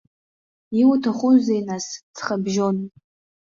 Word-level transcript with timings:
Иуҭахузеи, 0.81 1.61
нас, 1.67 1.85
ҵхабжьон? 2.15 2.77